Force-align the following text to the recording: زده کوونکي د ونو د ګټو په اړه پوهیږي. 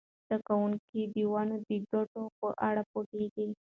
زده 0.27 0.37
کوونکي 0.47 0.99
د 1.15 1.15
ونو 1.31 1.55
د 1.69 1.71
ګټو 1.91 2.23
په 2.39 2.47
اړه 2.67 2.81
پوهیږي. 2.91 3.47